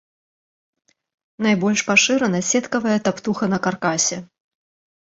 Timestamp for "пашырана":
1.89-2.39